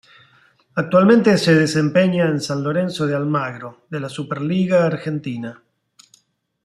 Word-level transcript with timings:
Actualmente 0.73 1.37
se 1.37 1.53
desempeña 1.53 2.27
en 2.27 2.41
San 2.41 2.63
Lorenzo 2.63 3.05
de 3.05 3.15
Almagro 3.15 3.85
de 3.91 3.99
la 3.99 4.09
Superliga 4.09 4.83
Argentina. 4.87 5.61